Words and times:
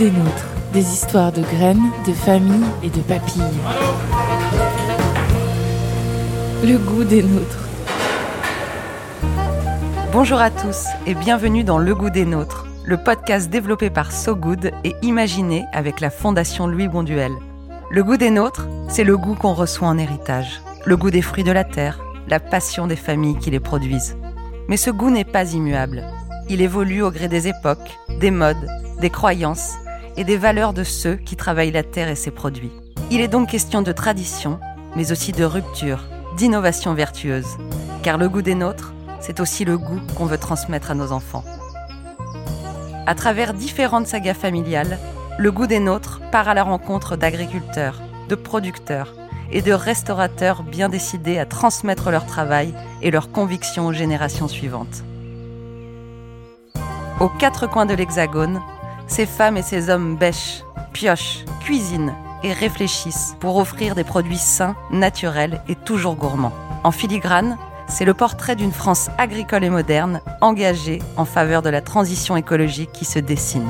Des 0.00 0.10
nôtres. 0.10 0.46
Des 0.72 0.94
histoires 0.94 1.30
de 1.30 1.42
graines, 1.42 1.90
de 2.06 2.14
familles 2.14 2.64
et 2.82 2.88
de 2.88 3.02
papilles. 3.02 3.42
Le 6.64 6.78
goût 6.78 7.04
des 7.04 7.22
nôtres. 7.22 7.68
Bonjour 10.10 10.40
à 10.40 10.48
tous 10.48 10.86
et 11.06 11.12
bienvenue 11.12 11.64
dans 11.64 11.76
Le 11.76 11.94
goût 11.94 12.08
des 12.08 12.24
nôtres, 12.24 12.66
le 12.86 12.96
podcast 12.96 13.50
développé 13.50 13.90
par 13.90 14.10
So 14.10 14.34
Good 14.34 14.70
et 14.84 14.94
imaginé 15.02 15.66
avec 15.74 16.00
la 16.00 16.08
Fondation 16.08 16.66
Louis 16.66 16.88
Bonduel. 16.88 17.32
Le 17.90 18.02
goût 18.02 18.16
des 18.16 18.30
nôtres, 18.30 18.68
c'est 18.88 19.04
le 19.04 19.18
goût 19.18 19.34
qu'on 19.34 19.52
reçoit 19.52 19.88
en 19.88 19.98
héritage, 19.98 20.62
le 20.86 20.96
goût 20.96 21.10
des 21.10 21.20
fruits 21.20 21.44
de 21.44 21.52
la 21.52 21.64
terre, 21.64 22.00
la 22.26 22.40
passion 22.40 22.86
des 22.86 22.96
familles 22.96 23.36
qui 23.36 23.50
les 23.50 23.60
produisent. 23.60 24.16
Mais 24.66 24.78
ce 24.78 24.88
goût 24.88 25.10
n'est 25.10 25.24
pas 25.24 25.52
immuable. 25.52 26.04
Il 26.48 26.62
évolue 26.62 27.02
au 27.02 27.10
gré 27.10 27.28
des 27.28 27.48
époques, 27.48 27.98
des 28.18 28.30
modes, 28.30 28.66
des 29.02 29.10
croyances 29.10 29.74
et 30.16 30.24
des 30.24 30.36
valeurs 30.36 30.72
de 30.72 30.84
ceux 30.84 31.16
qui 31.16 31.36
travaillent 31.36 31.70
la 31.70 31.82
terre 31.82 32.08
et 32.08 32.14
ses 32.14 32.30
produits. 32.30 32.72
Il 33.10 33.20
est 33.20 33.28
donc 33.28 33.48
question 33.48 33.82
de 33.82 33.92
tradition, 33.92 34.58
mais 34.96 35.12
aussi 35.12 35.32
de 35.32 35.44
rupture, 35.44 36.04
d'innovation 36.36 36.94
vertueuse. 36.94 37.56
Car 38.02 38.18
le 38.18 38.28
goût 38.28 38.42
des 38.42 38.54
nôtres, 38.54 38.92
c'est 39.20 39.40
aussi 39.40 39.64
le 39.64 39.78
goût 39.78 40.00
qu'on 40.16 40.26
veut 40.26 40.38
transmettre 40.38 40.90
à 40.90 40.94
nos 40.94 41.12
enfants. 41.12 41.44
À 43.06 43.14
travers 43.14 43.54
différentes 43.54 44.06
sagas 44.06 44.34
familiales, 44.34 44.98
le 45.38 45.50
goût 45.50 45.66
des 45.66 45.80
nôtres 45.80 46.20
part 46.30 46.48
à 46.48 46.54
la 46.54 46.62
rencontre 46.62 47.16
d'agriculteurs, 47.16 48.00
de 48.28 48.34
producteurs 48.34 49.14
et 49.52 49.62
de 49.62 49.72
restaurateurs 49.72 50.62
bien 50.62 50.88
décidés 50.88 51.38
à 51.38 51.46
transmettre 51.46 52.10
leur 52.10 52.26
travail 52.26 52.74
et 53.02 53.10
leurs 53.10 53.32
convictions 53.32 53.86
aux 53.86 53.92
générations 53.92 54.48
suivantes. 54.48 55.02
Aux 57.20 57.28
quatre 57.28 57.66
coins 57.66 57.86
de 57.86 57.94
l'Hexagone, 57.94 58.60
ces 59.10 59.26
femmes 59.26 59.56
et 59.56 59.62
ces 59.62 59.90
hommes 59.90 60.16
bêchent, 60.16 60.62
piochent, 60.92 61.44
cuisinent 61.64 62.14
et 62.44 62.52
réfléchissent 62.52 63.36
pour 63.40 63.56
offrir 63.56 63.94
des 63.94 64.04
produits 64.04 64.38
sains, 64.38 64.76
naturels 64.92 65.60
et 65.68 65.74
toujours 65.74 66.14
gourmands. 66.14 66.52
En 66.84 66.92
filigrane, 66.92 67.58
c'est 67.88 68.04
le 68.04 68.14
portrait 68.14 68.54
d'une 68.54 68.72
France 68.72 69.10
agricole 69.18 69.64
et 69.64 69.68
moderne, 69.68 70.20
engagée 70.40 71.00
en 71.16 71.24
faveur 71.24 71.60
de 71.60 71.68
la 71.68 71.80
transition 71.80 72.36
écologique 72.36 72.92
qui 72.92 73.04
se 73.04 73.18
dessine. 73.18 73.66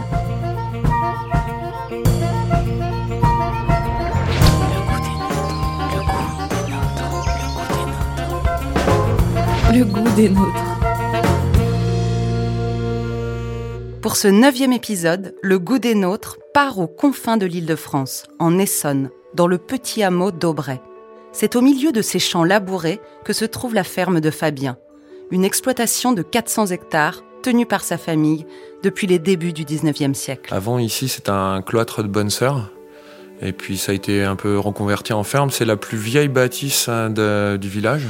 Le 9.72 9.84
goût 9.84 10.10
des 10.16 10.28
nôtres. 10.28 10.59
Pour 14.02 14.16
ce 14.16 14.28
neuvième 14.28 14.72
épisode, 14.72 15.34
le 15.42 15.58
goût 15.58 15.78
des 15.78 15.94
nôtres 15.94 16.38
part 16.54 16.78
aux 16.78 16.86
confins 16.86 17.36
de 17.36 17.44
l'île 17.44 17.66
de 17.66 17.76
France, 17.76 18.24
en 18.38 18.58
Essonne, 18.58 19.10
dans 19.34 19.46
le 19.46 19.58
petit 19.58 20.02
hameau 20.02 20.30
d'Aubray. 20.30 20.80
C'est 21.32 21.54
au 21.54 21.60
milieu 21.60 21.92
de 21.92 22.00
ces 22.00 22.18
champs 22.18 22.44
labourés 22.44 22.98
que 23.26 23.34
se 23.34 23.44
trouve 23.44 23.74
la 23.74 23.84
ferme 23.84 24.20
de 24.20 24.30
Fabien, 24.30 24.78
une 25.30 25.44
exploitation 25.44 26.12
de 26.12 26.22
400 26.22 26.68
hectares 26.68 27.22
tenue 27.42 27.66
par 27.66 27.84
sa 27.84 27.98
famille 27.98 28.46
depuis 28.82 29.06
les 29.06 29.18
débuts 29.18 29.52
du 29.52 29.66
19e 29.66 30.14
siècle. 30.14 30.54
Avant, 30.54 30.78
ici, 30.78 31.08
c'était 31.08 31.28
un 31.28 31.60
cloître 31.60 32.02
de 32.02 32.08
bonnes 32.08 32.30
sœurs. 32.30 32.70
Et 33.42 33.52
puis, 33.52 33.76
ça 33.76 33.92
a 33.92 33.94
été 33.94 34.24
un 34.24 34.36
peu 34.36 34.58
reconverti 34.58 35.12
en 35.12 35.24
ferme. 35.24 35.50
C'est 35.50 35.66
la 35.66 35.76
plus 35.76 35.98
vieille 35.98 36.28
bâtisse 36.28 36.88
hein, 36.88 37.10
du 37.10 37.68
village. 37.68 38.06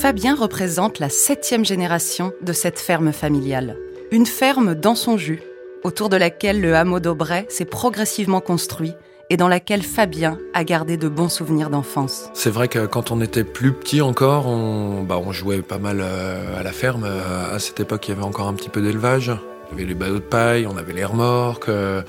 Fabien 0.00 0.36
représente 0.36 1.00
la 1.00 1.08
septième 1.08 1.64
génération 1.64 2.32
de 2.40 2.52
cette 2.52 2.78
ferme 2.78 3.10
familiale. 3.12 3.76
Une 4.12 4.26
ferme 4.26 4.76
dans 4.76 4.94
son 4.94 5.16
jus, 5.18 5.42
autour 5.82 6.08
de 6.08 6.16
laquelle 6.16 6.60
le 6.60 6.76
hameau 6.76 7.00
d'Aubray 7.00 7.46
s'est 7.48 7.64
progressivement 7.64 8.40
construit 8.40 8.92
et 9.28 9.36
dans 9.36 9.48
laquelle 9.48 9.82
Fabien 9.82 10.38
a 10.54 10.62
gardé 10.62 10.96
de 10.98 11.08
bons 11.08 11.28
souvenirs 11.28 11.68
d'enfance. 11.68 12.30
C'est 12.32 12.48
vrai 12.50 12.68
que 12.68 12.86
quand 12.86 13.10
on 13.10 13.20
était 13.20 13.42
plus 13.42 13.72
petit 13.72 14.00
encore, 14.00 14.46
on, 14.46 15.02
bah, 15.02 15.20
jouait 15.32 15.62
pas 15.62 15.78
mal 15.78 15.98
euh, 16.00 16.60
à 16.60 16.62
la 16.62 16.70
ferme. 16.70 17.02
Euh, 17.04 17.56
À 17.56 17.58
cette 17.58 17.80
époque, 17.80 18.06
il 18.06 18.12
y 18.12 18.14
avait 18.14 18.22
encore 18.22 18.46
un 18.46 18.54
petit 18.54 18.68
peu 18.68 18.80
d'élevage. 18.80 19.32
Il 19.72 19.78
y 19.78 19.80
avait 19.80 19.88
les 19.88 19.94
bateaux 19.96 20.14
de 20.14 20.18
paille, 20.20 20.68
on 20.68 20.76
avait 20.76 20.92
les 20.92 21.04
remorques. 21.04 21.68
euh, 21.68 22.02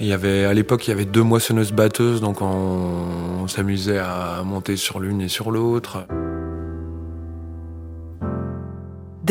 Il 0.00 0.06
y 0.06 0.12
avait, 0.12 0.44
à 0.44 0.52
l'époque, 0.52 0.86
il 0.86 0.90
y 0.90 0.92
avait 0.92 1.06
deux 1.06 1.22
moissonneuses 1.22 1.72
batteuses, 1.72 2.20
donc 2.20 2.42
on, 2.42 3.06
on 3.42 3.48
s'amusait 3.48 3.98
à 3.98 4.42
monter 4.44 4.76
sur 4.76 5.00
l'une 5.00 5.22
et 5.22 5.28
sur 5.28 5.50
l'autre. 5.50 6.04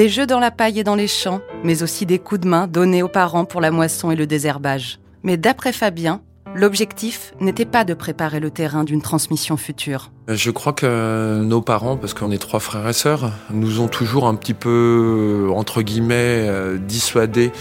Des 0.01 0.09
jeux 0.09 0.25
dans 0.25 0.39
la 0.39 0.49
paille 0.49 0.79
et 0.79 0.83
dans 0.83 0.95
les 0.95 1.07
champs, 1.07 1.41
mais 1.63 1.83
aussi 1.83 2.07
des 2.07 2.17
coups 2.17 2.41
de 2.41 2.47
main 2.47 2.65
donnés 2.65 3.03
aux 3.03 3.07
parents 3.07 3.45
pour 3.45 3.61
la 3.61 3.69
moisson 3.69 4.09
et 4.09 4.15
le 4.15 4.25
désherbage. 4.25 4.97
Mais 5.21 5.37
d'après 5.37 5.71
Fabien, 5.71 6.21
l'objectif 6.55 7.35
n'était 7.39 7.65
pas 7.65 7.83
de 7.83 7.93
préparer 7.93 8.39
le 8.39 8.49
terrain 8.49 8.83
d'une 8.83 9.03
transmission 9.03 9.57
future. 9.57 10.09
Je 10.27 10.49
crois 10.49 10.73
que 10.73 11.43
nos 11.43 11.61
parents, 11.61 11.97
parce 11.97 12.15
qu'on 12.15 12.31
est 12.31 12.39
trois 12.39 12.59
frères 12.59 12.89
et 12.89 12.93
sœurs, 12.93 13.31
nous 13.51 13.79
ont 13.79 13.87
toujours 13.87 14.27
un 14.27 14.33
petit 14.33 14.55
peu, 14.55 15.49
entre 15.53 15.83
guillemets, 15.83 16.47
euh, 16.49 16.79
dissuadés 16.79 17.51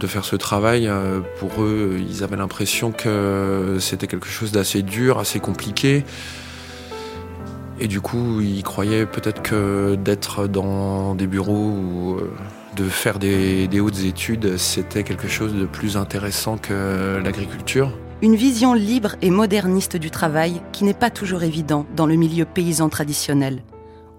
de 0.00 0.08
faire 0.08 0.24
ce 0.24 0.34
travail. 0.34 0.88
Euh, 0.88 1.20
Pour 1.38 1.62
eux, 1.62 2.00
ils 2.00 2.24
avaient 2.24 2.34
l'impression 2.34 2.90
que 2.90 3.76
c'était 3.78 4.08
quelque 4.08 4.26
chose 4.26 4.50
d'assez 4.50 4.82
dur, 4.82 5.20
assez 5.20 5.38
compliqué. 5.38 6.04
Et 7.82 7.88
du 7.88 8.00
coup, 8.02 8.40
ils 8.42 8.62
croyaient 8.62 9.06
peut-être 9.06 9.40
que 9.42 9.94
d'être 9.94 10.46
dans 10.46 11.14
des 11.14 11.26
bureaux 11.26 11.70
ou 11.70 12.16
euh, 12.18 12.30
de 12.76 12.84
faire 12.84 13.18
des, 13.18 13.68
des 13.68 13.80
hautes 13.80 14.00
études, 14.04 14.58
c'était 14.58 15.02
quelque 15.02 15.28
chose 15.28 15.54
de 15.54 15.64
plus 15.64 15.96
intéressant 15.96 16.58
que 16.58 17.18
l'agriculture. 17.24 17.90
Une 18.20 18.36
vision 18.36 18.74
libre 18.74 19.16
et 19.22 19.30
moderniste 19.30 19.96
du 19.96 20.10
travail 20.10 20.60
qui 20.72 20.84
n'est 20.84 20.92
pas 20.92 21.08
toujours 21.08 21.42
évident 21.42 21.86
dans 21.96 22.04
le 22.04 22.16
milieu 22.16 22.44
paysan 22.44 22.90
traditionnel, 22.90 23.62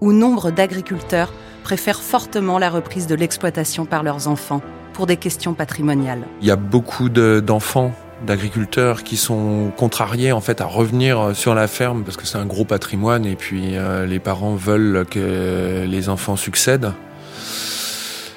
où 0.00 0.12
nombre 0.12 0.50
d'agriculteurs 0.50 1.32
préfèrent 1.62 2.02
fortement 2.02 2.58
la 2.58 2.68
reprise 2.68 3.06
de 3.06 3.14
l'exploitation 3.14 3.84
par 3.86 4.02
leurs 4.02 4.26
enfants 4.26 4.60
pour 4.92 5.06
des 5.06 5.16
questions 5.16 5.54
patrimoniales. 5.54 6.22
Il 6.40 6.48
y 6.48 6.50
a 6.50 6.56
beaucoup 6.56 7.08
de- 7.08 7.38
d'enfants 7.38 7.92
d'agriculteurs 8.26 9.02
qui 9.02 9.16
sont 9.16 9.72
contrariés 9.76 10.32
en 10.32 10.40
fait 10.40 10.60
à 10.60 10.64
revenir 10.64 11.34
sur 11.34 11.54
la 11.54 11.66
ferme 11.66 12.04
parce 12.04 12.16
que 12.16 12.26
c'est 12.26 12.38
un 12.38 12.46
gros 12.46 12.64
patrimoine 12.64 13.26
et 13.26 13.36
puis 13.36 13.76
euh, 13.76 14.06
les 14.06 14.18
parents 14.18 14.54
veulent 14.54 15.04
que 15.10 15.84
les 15.86 16.08
enfants 16.08 16.36
succèdent. 16.36 16.92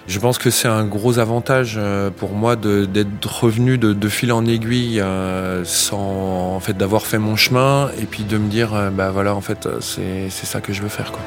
Je 0.08 0.20
pense 0.20 0.38
que 0.38 0.52
c'est 0.52 0.68
un 0.68 0.86
gros 0.86 1.18
avantage 1.18 1.76
euh, 1.78 2.12
pour 2.12 2.32
moi 2.32 2.56
d'être 2.56 3.44
revenu 3.44 3.80
de, 3.80 4.10
fil 4.10 4.32
en 4.32 4.46
aiguille 4.46 5.02
euh, 5.02 5.66
sans 5.66 6.56
en 6.56 6.60
fait 6.60 6.74
d'avoir 6.74 7.08
fait 7.08 7.18
mon 7.18 7.36
chemin 7.36 7.90
et 8.00 8.06
puis 8.06 8.24
de 8.24 8.38
me 8.38 8.48
dire 8.48 8.76
euh, 8.76 8.90
bah 8.92 9.10
voilà 9.10 9.34
en 9.36 9.42
fait 9.42 9.66
euh, 9.66 9.82
c'est 9.82 10.30
ça 10.30 10.62
que 10.62 10.74
je 10.74 10.84
veux 10.84 10.90
faire 10.90 11.12
quoi. 11.12 11.22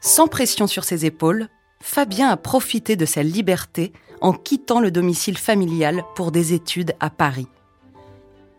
Sans 0.00 0.26
pression 0.26 0.66
sur 0.66 0.82
ses 0.82 1.06
épaules, 1.06 1.46
Fabien 1.80 2.28
a 2.28 2.36
profité 2.36 2.96
de 2.96 3.06
sa 3.06 3.22
liberté 3.22 3.92
en 4.22 4.32
quittant 4.32 4.80
le 4.80 4.90
domicile 4.90 5.36
familial 5.36 6.02
pour 6.14 6.32
des 6.32 6.54
études 6.54 6.94
à 7.00 7.10
Paris. 7.10 7.48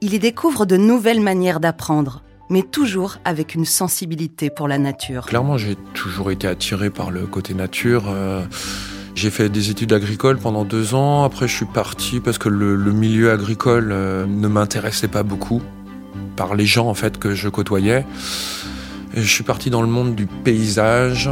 Il 0.01 0.13
y 0.13 0.19
découvre 0.19 0.65
de 0.65 0.77
nouvelles 0.77 1.21
manières 1.21 1.59
d'apprendre, 1.59 2.21
mais 2.49 2.61
toujours 2.61 3.17
avec 3.23 3.55
une 3.55 3.65
sensibilité 3.65 4.49
pour 4.49 4.67
la 4.67 4.77
nature. 4.77 5.25
Clairement, 5.25 5.57
j'ai 5.57 5.75
toujours 5.93 6.29
été 6.29 6.47
attiré 6.47 6.89
par 6.89 7.09
le 7.09 7.25
côté 7.25 7.53
nature. 7.53 8.03
Euh, 8.07 8.43
J'ai 9.15 9.29
fait 9.29 9.47
des 9.47 9.69
études 9.69 9.93
agricoles 9.93 10.37
pendant 10.37 10.65
deux 10.65 10.95
ans. 10.95 11.23
Après, 11.23 11.47
je 11.47 11.55
suis 11.55 11.65
parti 11.65 12.19
parce 12.19 12.37
que 12.37 12.49
le, 12.49 12.75
milieu 12.91 13.31
agricole 13.31 13.91
euh, 13.91 14.25
ne 14.25 14.47
m'intéressait 14.47 15.07
pas 15.07 15.23
beaucoup 15.23 15.61
par 16.35 16.55
les 16.55 16.65
gens 16.65 16.87
en 16.87 16.95
fait 16.95 17.19
que 17.19 17.35
je 17.35 17.47
côtoyais. 17.47 18.05
Je 19.15 19.21
suis 19.21 19.43
parti 19.43 19.69
dans 19.69 19.83
le 19.83 19.87
monde 19.87 20.15
du 20.15 20.25
paysage. 20.25 21.29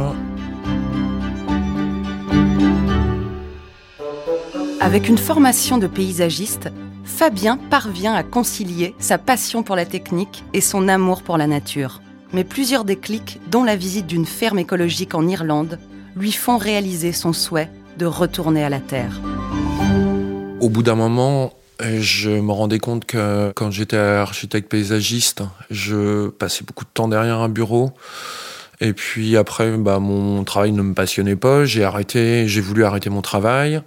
Avec 4.82 5.08
une 5.08 5.16
formation 5.16 5.78
de 5.78 5.86
paysagiste, 5.86 6.68
Fabien 7.04 7.56
parvient 7.56 8.14
à 8.14 8.24
concilier 8.24 8.96
sa 8.98 9.16
passion 9.16 9.62
pour 9.62 9.76
la 9.76 9.86
technique 9.86 10.42
et 10.54 10.60
son 10.60 10.88
amour 10.88 11.22
pour 11.22 11.36
la 11.36 11.46
nature. 11.46 12.02
Mais 12.32 12.42
plusieurs 12.42 12.84
déclics, 12.84 13.38
dont 13.48 13.62
la 13.62 13.76
visite 13.76 14.08
d'une 14.08 14.26
ferme 14.26 14.58
écologique 14.58 15.14
en 15.14 15.28
Irlande, 15.28 15.78
lui 16.16 16.32
font 16.32 16.58
réaliser 16.58 17.12
son 17.12 17.32
souhait 17.32 17.70
de 17.96 18.06
retourner 18.06 18.64
à 18.64 18.70
la 18.70 18.80
terre. 18.80 19.20
Au 20.58 20.68
bout 20.68 20.82
d'un 20.82 20.96
moment, 20.96 21.52
je 21.78 22.30
me 22.30 22.50
rendais 22.50 22.80
compte 22.80 23.04
que 23.04 23.52
quand 23.54 23.70
j'étais 23.70 23.96
architecte 23.96 24.68
paysagiste, 24.68 25.44
je 25.70 26.26
passais 26.26 26.64
beaucoup 26.64 26.84
de 26.84 26.90
temps 26.92 27.06
derrière 27.06 27.38
un 27.38 27.48
bureau. 27.48 27.92
Et 28.80 28.94
puis 28.94 29.36
après, 29.36 29.76
bah, 29.76 30.00
mon 30.00 30.42
travail 30.42 30.72
ne 30.72 30.82
me 30.82 30.92
passionnait 30.92 31.36
pas. 31.36 31.64
J'ai 31.66 31.84
arrêté, 31.84 32.48
j'ai 32.48 32.60
voulu 32.60 32.82
arrêter 32.84 33.10
mon 33.10 33.22
travail. 33.22 33.80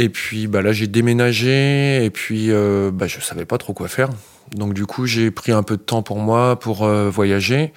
Et 0.00 0.08
puis 0.08 0.46
bah, 0.46 0.62
là, 0.62 0.72
j'ai 0.72 0.86
déménagé. 0.86 2.02
Et 2.02 2.10
puis, 2.10 2.50
euh, 2.50 2.90
bah, 2.90 3.06
je 3.06 3.20
savais 3.20 3.44
pas 3.44 3.58
trop 3.58 3.74
quoi 3.74 3.86
faire. 3.86 4.08
Donc 4.52 4.72
du 4.72 4.86
coup, 4.86 5.04
j'ai 5.04 5.30
pris 5.30 5.52
un 5.52 5.62
peu 5.62 5.76
de 5.76 5.82
temps 5.82 6.02
pour 6.02 6.18
moi 6.18 6.58
pour 6.58 6.84
euh, 6.84 7.10
voyager. 7.10 7.74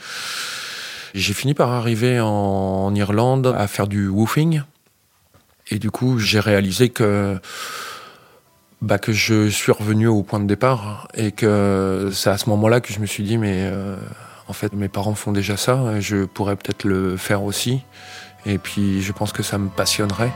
J'ai 1.13 1.33
fini 1.33 1.53
par 1.53 1.71
arriver 1.71 2.21
en, 2.21 2.95
Irlande 2.95 3.53
à 3.57 3.67
faire 3.67 3.87
du 3.87 4.07
woofing. 4.07 4.61
Et 5.69 5.79
du 5.79 5.91
coup, 5.91 6.17
j'ai 6.17 6.39
réalisé 6.39 6.89
que 6.89 7.37
bah, 8.81 8.99
que 8.99 9.11
je 9.11 9.49
suis 9.49 9.73
revenu 9.73 10.07
au 10.07 10.23
point 10.23 10.39
de 10.39 10.47
départ 10.47 11.09
et 11.15 11.33
que 11.33 12.09
c'est 12.13 12.29
à 12.29 12.37
ce 12.37 12.49
moment-là 12.49 12.79
que 12.79 12.93
je 12.93 12.99
me 12.99 13.05
suis 13.05 13.23
dit 13.23 13.37
mais 13.37 13.69
euh, 13.71 13.95
en 14.49 14.53
fait 14.53 14.73
mes 14.73 14.89
parents 14.89 15.15
font 15.15 15.31
déjà 15.31 15.55
ça, 15.55 16.01
je 16.01 16.25
pourrais 16.25 16.57
peut-être 16.57 16.83
le 16.83 17.15
faire 17.15 17.43
aussi 17.43 17.81
et 18.45 18.57
puis 18.57 19.01
je 19.01 19.13
pense 19.13 19.31
que 19.31 19.41
ça 19.41 19.57
me 19.57 19.69
passionnerait. 19.69 20.33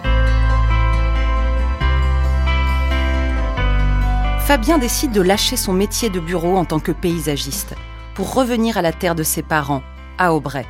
Fabien 4.48 4.78
décide 4.78 5.12
de 5.12 5.20
lâcher 5.20 5.58
son 5.58 5.74
métier 5.74 6.10
de 6.10 6.22
bureau 6.22 6.56
en 6.56 6.64
tant 6.64 6.80
que 6.80 6.94
paysagiste 6.94 7.76
pour 8.16 8.34
revenir 8.34 8.78
à 8.78 8.82
la 8.82 8.94
terre 8.94 9.14
de 9.14 9.22
ses 9.22 9.42
parents, 9.42 9.84
à 10.18 10.34
Aubray. 10.34 10.66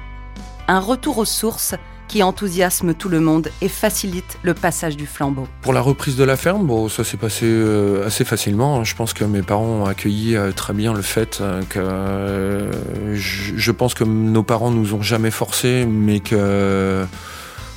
Un 0.67 0.79
retour 0.79 1.19
aux 1.19 1.25
sources 1.25 1.75
qui 2.07 2.23
enthousiasme 2.23 2.95
tout 2.95 3.07
le 3.07 3.19
monde 3.19 3.51
et 3.61 3.69
facilite 3.69 4.39
le 4.41 4.55
passage 4.55 4.97
du 4.97 5.05
flambeau. 5.05 5.47
Pour 5.61 5.73
la 5.73 5.81
reprise 5.81 6.15
de 6.15 6.23
la 6.23 6.37
ferme, 6.37 6.89
ça 6.89 7.03
s'est 7.03 7.17
passé 7.17 7.45
euh, 7.45 8.07
assez 8.07 8.25
facilement. 8.25 8.83
Je 8.83 8.95
pense 8.95 9.13
que 9.13 9.23
mes 9.23 9.43
parents 9.43 9.83
ont 9.83 9.85
accueilli 9.85 10.35
euh, 10.35 10.51
très 10.51 10.73
bien 10.73 10.91
le 10.91 11.03
fait 11.03 11.37
euh, 11.39 11.61
que 11.69 13.13
je, 13.13 13.71
pense 13.71 13.93
que 13.93 14.03
nos 14.03 14.41
parents 14.41 14.71
nous 14.71 14.95
ont 14.95 15.03
jamais 15.03 15.29
forcés, 15.29 15.85
mais 15.85 16.19
que 16.19 17.05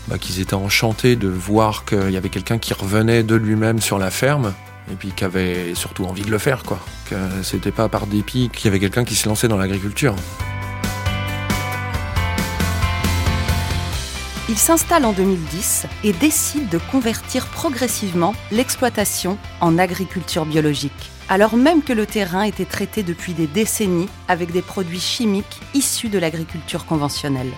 bah, 0.08 0.16
qu'ils 0.16 0.40
étaient 0.40 0.54
enchantés 0.54 1.16
de 1.16 1.28
voir 1.28 1.84
qu'il 1.84 2.10
y 2.10 2.16
avait 2.16 2.30
quelqu'un 2.30 2.56
qui 2.56 2.72
revenait 2.72 3.22
de 3.22 3.34
lui-même 3.34 3.80
sur 3.82 3.98
la 3.98 4.10
ferme 4.10 4.54
et 4.92 4.96
puis 4.96 5.12
qui 5.12 5.24
avait 5.24 5.74
surtout 5.74 6.04
envie 6.04 6.22
de 6.22 6.30
le 6.30 6.38
faire, 6.38 6.62
quoi. 6.62 6.78
Que 7.08 7.16
c'était 7.42 7.72
pas 7.72 7.88
par 7.88 8.06
dépit 8.06 8.50
qu'il 8.52 8.66
y 8.66 8.68
avait 8.68 8.80
quelqu'un 8.80 9.04
qui 9.04 9.14
se 9.14 9.28
lançait 9.28 9.48
dans 9.48 9.58
l'agriculture. 9.58 10.14
Il 14.50 14.58
s'installe 14.58 15.04
en 15.04 15.12
2010 15.12 15.86
et 16.02 16.12
décide 16.12 16.68
de 16.70 16.78
convertir 16.90 17.46
progressivement 17.46 18.34
l'exploitation 18.50 19.38
en 19.60 19.78
agriculture 19.78 20.44
biologique, 20.44 21.12
alors 21.28 21.56
même 21.56 21.84
que 21.84 21.92
le 21.92 22.04
terrain 22.04 22.42
était 22.42 22.64
traité 22.64 23.04
depuis 23.04 23.32
des 23.32 23.46
décennies 23.46 24.08
avec 24.26 24.50
des 24.50 24.60
produits 24.60 24.98
chimiques 24.98 25.60
issus 25.72 26.08
de 26.08 26.18
l'agriculture 26.18 26.84
conventionnelle. 26.84 27.52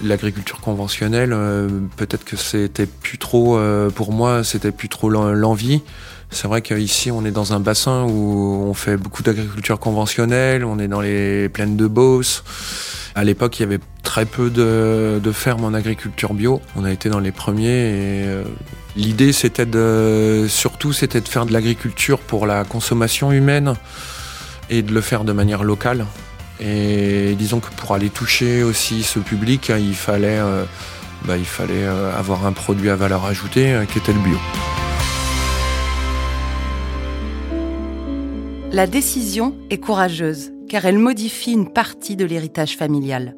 L'agriculture 0.00 0.60
conventionnelle, 0.60 1.32
euh, 1.32 1.68
peut-être 1.96 2.24
que 2.24 2.36
c'était 2.36 2.86
plus 2.86 3.18
trop, 3.18 3.58
euh, 3.58 3.90
pour 3.90 4.12
moi, 4.12 4.44
c'était 4.44 4.70
plus 4.70 4.88
trop 4.88 5.10
l'envie. 5.10 5.82
C'est 6.30 6.46
vrai 6.46 6.60
qu'ici, 6.60 7.10
on 7.10 7.24
est 7.24 7.30
dans 7.30 7.52
un 7.54 7.60
bassin 7.60 8.04
où 8.04 8.64
on 8.68 8.74
fait 8.74 8.96
beaucoup 8.96 9.22
d'agriculture 9.22 9.78
conventionnelle, 9.78 10.64
on 10.64 10.78
est 10.78 10.88
dans 10.88 11.00
les 11.00 11.48
plaines 11.48 11.76
de 11.76 11.86
Beauce. 11.86 12.44
À 13.14 13.24
l'époque, 13.24 13.58
il 13.58 13.62
y 13.62 13.64
avait 13.64 13.80
très 14.02 14.26
peu 14.26 14.50
de, 14.50 15.32
fermes 15.32 15.64
en 15.64 15.74
agriculture 15.74 16.34
bio. 16.34 16.60
On 16.76 16.84
a 16.84 16.92
été 16.92 17.08
dans 17.08 17.18
les 17.18 17.32
premiers 17.32 17.66
et 17.66 18.24
euh, 18.26 18.44
l'idée, 18.94 19.32
c'était 19.32 19.66
de, 19.66 20.46
surtout, 20.48 20.92
c'était 20.92 21.20
de 21.20 21.28
faire 21.28 21.46
de 21.46 21.52
l'agriculture 21.52 22.18
pour 22.18 22.46
la 22.46 22.64
consommation 22.64 23.32
humaine 23.32 23.74
et 24.70 24.82
de 24.82 24.92
le 24.92 25.00
faire 25.00 25.24
de 25.24 25.32
manière 25.32 25.64
locale. 25.64 26.04
Et 26.60 27.34
disons 27.38 27.60
que 27.60 27.70
pour 27.70 27.94
aller 27.94 28.10
toucher 28.10 28.62
aussi 28.62 29.02
ce 29.02 29.18
public, 29.18 29.72
il 29.76 29.94
fallait, 29.94 30.38
euh, 30.38 30.64
bah, 31.24 31.36
il 31.36 31.46
fallait 31.46 31.84
euh, 31.84 32.16
avoir 32.16 32.46
un 32.46 32.52
produit 32.52 32.90
à 32.90 32.96
valeur 32.96 33.24
ajoutée 33.24 33.80
qui 33.90 33.98
était 33.98 34.12
le 34.12 34.20
bio. 34.20 34.38
La 38.78 38.86
décision 38.86 39.56
est 39.70 39.78
courageuse 39.78 40.52
car 40.68 40.84
elle 40.84 40.98
modifie 41.00 41.50
une 41.50 41.72
partie 41.72 42.14
de 42.14 42.24
l'héritage 42.24 42.76
familial. 42.76 43.34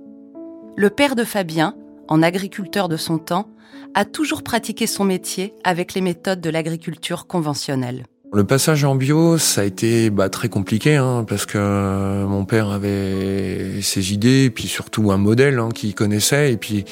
Le 0.76 0.90
père 0.90 1.16
de 1.16 1.25
Fabien, 1.25 1.75
en 2.08 2.22
agriculteur 2.22 2.90
de 2.90 2.98
son 2.98 3.16
temps, 3.16 3.48
a 3.94 4.04
toujours 4.04 4.42
pratiqué 4.42 4.87
son 4.87 5.04
métier 5.04 5.54
avec 5.64 5.94
les 5.94 6.02
méthodes 6.02 6.42
de 6.42 6.50
l'agriculture 6.50 7.26
conventionnelle. 7.26 8.04
Le 8.34 8.44
passage 8.44 8.84
en 8.84 8.96
bio, 8.96 9.38
ça 9.38 9.62
a 9.62 9.64
été 9.64 10.10
bah, 10.10 10.28
très 10.28 10.50
compliqué 10.50 10.96
hein, 10.96 11.25
parce 11.26 11.46
que 11.46 12.26
mon 12.26 12.44
père 12.44 12.69
avait 12.69 13.81
ses 13.81 14.12
idées 14.12 14.44
et 14.44 14.50
puis 14.50 14.69
surtout 14.69 15.10
un 15.10 15.16
modèle 15.16 15.58
hein, 15.58 15.70
qu'il 15.75 15.94
connaissait 15.94 16.52
et 16.52 16.58
puis 16.58 16.84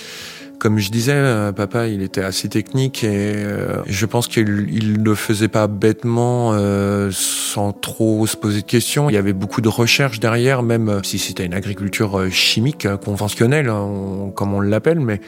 comme 0.59 0.79
je 0.79 0.91
disais, 0.91 1.13
euh, 1.15 1.53
papa, 1.53 1.87
il 1.87 2.03
était 2.03 2.23
assez 2.23 2.49
technique 2.49 3.05
et 3.05 3.35
euh, 3.37 3.83
je 3.87 4.07
pense 4.07 4.27
qu'il 4.27 5.03
ne 5.03 5.15
faisait 5.15 5.49
pas 5.49 5.69
bêtement, 5.69 6.53
euh, 6.53 7.11
sans 7.13 7.73
trop 7.73 8.27
se 8.27 8.37
poser 8.37 8.63
de 8.63 8.67
questions. 8.67 9.09
Il 9.09 9.15
y 9.15 9.19
avait 9.19 9.33
beaucoup 9.33 9.61
de 9.61 9.69
recherches 9.69 10.21
derrière, 10.21 10.63
même 10.63 11.01
si 11.05 11.19
c'était 11.19 11.45
une 11.45 11.55
agriculture 11.55 12.27
chimique 12.31 12.89
conventionnelle, 13.05 13.69
hein, 13.69 14.31
comme 14.35 14.53
on 14.53 14.61
l'appelle, 14.61 15.01
mais 15.01 15.21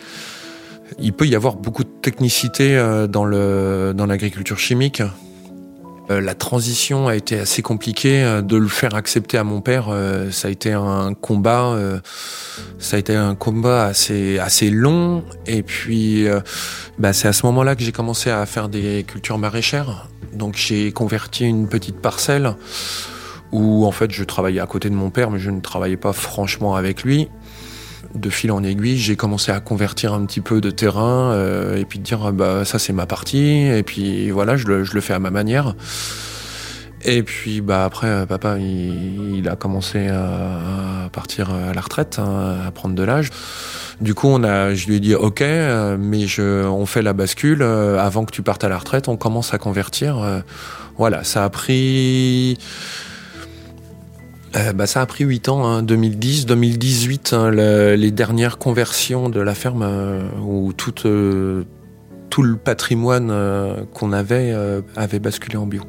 il 0.98 1.12
peut 1.12 1.26
y 1.26 1.36
avoir 1.36 1.56
beaucoup 1.56 1.84
de 1.84 1.90
technicité 2.02 2.76
dans 3.08 3.24
l'agriculture 3.24 4.58
chimique. 4.58 5.02
Euh, 6.10 6.20
la 6.20 6.34
transition 6.34 7.06
a 7.06 7.14
été 7.14 7.38
assez 7.38 7.62
compliquée. 7.62 8.22
Euh, 8.24 8.42
de 8.42 8.56
le 8.56 8.68
faire 8.68 8.94
accepter 8.94 9.38
à 9.38 9.44
mon 9.44 9.60
père, 9.60 9.88
euh, 9.90 10.30
ça 10.30 10.48
a 10.48 10.50
été 10.50 10.72
un 10.72 11.14
combat. 11.14 11.78
ça 12.78 12.96
a 12.96 12.98
été 12.98 13.14
un 13.14 13.34
combat 13.34 13.84
assez 13.84 14.38
assez 14.38 14.70
long. 14.70 15.24
Et 15.46 15.62
puis, 15.62 16.26
bah, 16.98 17.12
c'est 17.12 17.28
à 17.28 17.32
ce 17.32 17.46
moment-là 17.46 17.76
que 17.76 17.82
j'ai 17.82 17.92
commencé 17.92 18.30
à 18.30 18.44
faire 18.46 18.68
des 18.68 19.04
cultures 19.06 19.38
maraîchères. 19.38 20.08
Donc, 20.32 20.56
j'ai 20.56 20.92
converti 20.92 21.44
une 21.44 21.68
petite 21.68 22.00
parcelle 22.00 22.54
où 23.52 23.84
en 23.84 23.90
fait 23.90 24.12
je 24.12 24.22
travaillais 24.22 24.60
à 24.60 24.66
côté 24.66 24.90
de 24.90 24.94
mon 24.94 25.10
père, 25.10 25.30
mais 25.30 25.40
je 25.40 25.50
ne 25.50 25.60
travaillais 25.60 25.96
pas 25.96 26.12
franchement 26.12 26.76
avec 26.76 27.02
lui 27.02 27.28
de 28.14 28.30
fil 28.30 28.50
en 28.52 28.62
aiguille, 28.62 28.98
j'ai 28.98 29.16
commencé 29.16 29.52
à 29.52 29.60
convertir 29.60 30.12
un 30.12 30.24
petit 30.24 30.40
peu 30.40 30.60
de 30.60 30.70
terrain 30.70 31.32
euh, 31.32 31.76
et 31.76 31.84
puis 31.84 31.98
de 31.98 32.04
dire 32.04 32.32
bah 32.32 32.64
ça 32.64 32.78
c'est 32.78 32.92
ma 32.92 33.06
partie 33.06 33.66
et 33.66 33.82
puis 33.82 34.30
voilà 34.30 34.56
je 34.56 34.66
le, 34.66 34.84
je 34.84 34.94
le, 34.94 35.00
fais 35.00 35.14
à 35.14 35.18
ma 35.18 35.30
manière. 35.30 35.74
Et 37.02 37.22
puis 37.22 37.60
bah 37.60 37.84
après 37.84 38.08
euh, 38.08 38.26
papa 38.26 38.58
il, 38.58 39.48
a 39.48 39.56
commencé 39.56 40.08
à, 40.08 41.08
partir 41.12 41.50
à 41.50 41.72
la 41.72 41.80
retraite, 41.80 42.18
hein, 42.18 42.58
à 42.66 42.70
prendre 42.70 42.94
de 42.94 43.02
l'âge. 43.02 43.30
Du 44.00 44.14
coup 44.14 44.28
on 44.28 44.42
a, 44.42 44.74
je 44.74 44.86
lui 44.86 44.96
ai 44.96 45.00
dit 45.00 45.14
ok 45.14 45.42
euh, 45.42 45.96
mais 45.98 46.26
je, 46.26 46.66
on 46.66 46.86
fait 46.86 47.02
la 47.02 47.12
bascule 47.12 47.62
avant 47.62 48.24
que 48.24 48.32
tu 48.32 48.42
partes 48.42 48.64
à 48.64 48.68
la 48.68 48.78
retraite, 48.78 49.08
on 49.08 49.16
commence 49.16 49.54
à 49.54 49.58
convertir. 49.58 50.42
voilà 50.98 51.22
ça 51.22 51.44
a 51.44 51.50
pris 51.50 52.58
euh, 54.56 54.72
bah, 54.72 54.86
ça 54.86 55.00
a 55.00 55.06
pris 55.06 55.24
8 55.24 55.48
ans, 55.48 55.64
hein, 55.64 55.82
2010, 55.82 56.46
2018, 56.46 57.32
hein, 57.32 57.50
les 57.50 58.10
dernières 58.10 58.58
conversions 58.58 59.28
de 59.28 59.40
la 59.40 59.54
ferme 59.54 59.82
euh, 59.82 60.22
où 60.42 60.72
tout, 60.72 61.06
euh, 61.06 61.64
tout 62.30 62.42
le 62.42 62.56
patrimoine 62.56 63.32
qu'on 63.94 64.12
avait 64.12 64.54
avait 64.96 65.18
basculé 65.18 65.56
en 65.56 65.66
bio. 65.66 65.82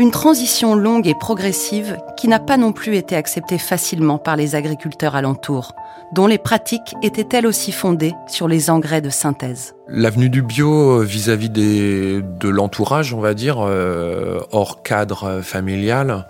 Une 0.00 0.12
transition 0.12 0.76
longue 0.76 1.06
et 1.06 1.14
progressive 1.14 1.98
qui 2.16 2.26
n'a 2.26 2.38
pas 2.38 2.56
non 2.56 2.72
plus 2.72 2.96
été 2.96 3.16
acceptée 3.16 3.58
facilement 3.58 4.16
par 4.16 4.34
les 4.34 4.54
agriculteurs 4.54 5.14
alentours, 5.14 5.74
dont 6.14 6.26
les 6.26 6.38
pratiques 6.38 6.94
étaient 7.02 7.36
elles 7.36 7.46
aussi 7.46 7.70
fondées 7.70 8.14
sur 8.26 8.48
les 8.48 8.70
engrais 8.70 9.02
de 9.02 9.10
synthèse. 9.10 9.74
L'avenue 9.88 10.30
du 10.30 10.40
bio 10.40 11.00
vis-à-vis 11.00 11.50
de 11.50 12.48
l'entourage, 12.48 13.12
on 13.12 13.20
va 13.20 13.34
dire, 13.34 13.58
euh, 13.60 14.40
hors 14.52 14.82
cadre 14.82 15.42
familial, 15.42 16.24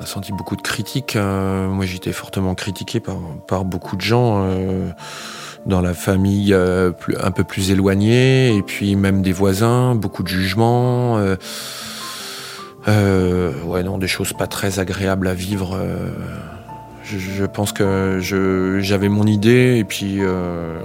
a 0.00 0.06
senti 0.06 0.30
beaucoup 0.30 0.54
de 0.54 0.62
critiques. 0.62 1.16
Euh, 1.16 1.66
moi, 1.66 1.86
j'étais 1.86 2.12
fortement 2.12 2.54
critiqué 2.54 3.00
par, 3.00 3.64
beaucoup 3.64 3.96
de 3.96 4.02
gens. 4.02 4.44
Euh, 4.44 4.90
dans 5.64 5.80
la 5.80 5.94
famille 5.94 6.54
un 6.54 7.30
peu 7.32 7.42
plus 7.42 7.72
éloignée, 7.72 8.54
et 8.56 8.62
puis 8.62 8.94
même 8.94 9.22
des 9.22 9.32
voisins, 9.32 9.96
beaucoup 9.96 10.22
de 10.22 10.28
jugements. 10.28 11.18
Euh, 12.88 13.52
ouais, 13.64 13.82
non, 13.82 13.98
des 13.98 14.08
choses 14.08 14.32
pas 14.32 14.46
très 14.46 14.78
agréables 14.78 15.26
à 15.28 15.34
vivre. 15.34 15.76
Euh, 15.76 16.10
je, 17.04 17.44
pense 17.44 17.72
que 17.72 18.18
j'avais 18.80 19.08
mon 19.08 19.26
idée 19.26 19.76
et 19.78 19.84
puis 19.84 20.16
euh, 20.20 20.78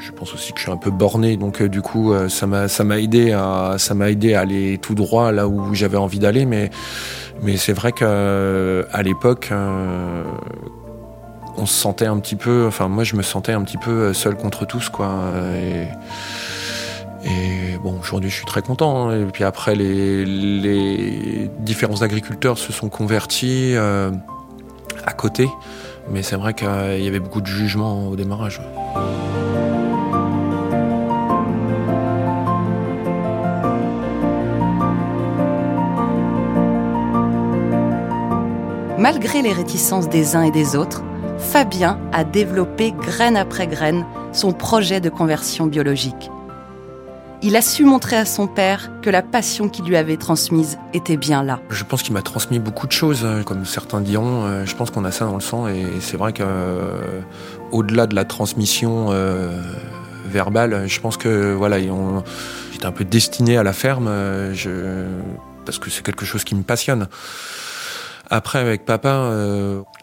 je, 0.00 0.10
pense 0.12 0.32
aussi 0.32 0.52
que 0.52 0.58
je 0.58 0.64
suis 0.64 0.72
un 0.72 0.78
peu 0.78 0.90
borné, 0.90 1.36
donc 1.36 1.62
du 1.62 1.82
coup 1.82 2.14
ça 2.30 2.46
m'a 2.46 2.66
ça 2.66 2.82
m'a 2.82 2.98
aidé 2.98 3.32
à 3.32 3.74
ça 3.76 3.92
m'a 3.92 4.10
aidé 4.10 4.32
à 4.32 4.40
aller 4.40 4.78
tout 4.78 4.94
droit 4.94 5.32
là 5.32 5.46
où 5.46 5.74
j'avais 5.74 5.98
envie 5.98 6.18
d'aller, 6.18 6.46
mais 6.46 6.70
mais 7.42 7.58
c'est 7.58 7.74
vrai 7.74 7.92
que 7.92 8.86
à 8.90 9.02
l'époque 9.02 9.52
on 11.58 11.66
se 11.66 11.74
sentait 11.74 12.06
un 12.06 12.18
petit 12.20 12.36
peu, 12.36 12.64
enfin 12.66 12.88
moi 12.88 13.04
je 13.04 13.14
me 13.14 13.22
sentais 13.22 13.52
un 13.52 13.62
petit 13.64 13.78
peu 13.78 14.14
seul 14.14 14.36
contre 14.36 14.64
tous 14.66 14.88
quoi. 14.88 15.30
Et, 15.56 15.88
et 17.24 17.78
bon, 17.78 17.98
aujourd'hui, 17.98 18.30
je 18.30 18.36
suis 18.36 18.44
très 18.44 18.62
content. 18.62 19.08
Hein. 19.08 19.20
Et 19.22 19.24
puis 19.24 19.44
après, 19.44 19.74
les, 19.74 21.48
différents 21.60 22.02
agriculteurs 22.02 22.58
se 22.58 22.72
sont 22.72 22.88
convertis 22.88 23.72
euh, 23.74 24.10
à 25.06 25.12
côté. 25.12 25.48
Mais 26.10 26.22
c'est 26.22 26.36
vrai 26.36 26.52
qu'il 26.52 26.66
y 26.68 27.08
avait 27.08 27.20
beaucoup 27.20 27.40
de 27.40 27.46
jugement 27.46 28.08
au 28.08 28.16
démarrage. 28.16 28.60
Malgré 38.98 39.42
les 39.42 39.52
réticences 39.52 40.08
des 40.08 40.36
uns 40.36 40.42
et 40.42 40.50
des 40.50 40.76
autres, 40.76 41.02
Fabien 41.38 41.98
a 42.12 42.24
développé 42.24 42.92
graine 42.92 43.36
après 43.36 43.66
graine 43.66 44.06
son 44.32 44.52
projet 44.52 45.00
de 45.00 45.10
conversion 45.10 45.66
biologique. 45.66 46.30
Il 47.46 47.56
a 47.56 47.60
su 47.60 47.84
montrer 47.84 48.16
à 48.16 48.24
son 48.24 48.46
père 48.46 48.88
que 49.02 49.10
la 49.10 49.20
passion 49.20 49.68
qu'il 49.68 49.84
lui 49.84 49.98
avait 49.98 50.16
transmise 50.16 50.78
était 50.94 51.18
bien 51.18 51.42
là. 51.42 51.60
Je 51.68 51.84
pense 51.84 52.02
qu'il 52.02 52.14
m'a 52.14 52.22
transmis 52.22 52.58
beaucoup 52.58 52.86
de 52.86 52.92
choses, 52.92 53.26
hein, 53.26 53.42
comme 53.44 53.66
certains 53.66 54.00
diront. 54.00 54.44
Euh, 54.44 54.64
je 54.64 54.74
pense 54.74 54.90
qu'on 54.90 55.04
a 55.04 55.10
ça 55.10 55.26
dans 55.26 55.34
le 55.34 55.42
sang 55.42 55.68
et 55.68 55.84
c'est 56.00 56.16
vrai 56.16 56.32
qu'au 56.32 56.42
euh, 56.46 57.82
de 57.82 58.14
la 58.14 58.24
transmission 58.24 59.08
euh, 59.10 59.60
verbale, 60.24 60.88
je 60.88 61.00
pense 61.00 61.18
que 61.18 61.52
voilà, 61.52 61.78
j'étais 61.78 62.86
un 62.86 62.92
peu 62.92 63.04
destiné 63.04 63.58
à 63.58 63.62
la 63.62 63.74
ferme, 63.74 64.06
parce 65.66 65.78
que 65.78 65.90
c'est 65.90 66.02
quelque 66.02 66.24
chose 66.24 66.44
qui 66.44 66.54
me 66.54 66.62
passionne. 66.62 67.08
Après, 68.30 68.58
avec 68.58 68.86
papa, 68.86 69.30